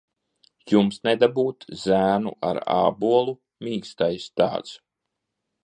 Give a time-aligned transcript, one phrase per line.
[0.71, 3.37] "Jums nedabūt "Zēnu ar ābolu",
[3.69, 4.77] mīkstais tāds!"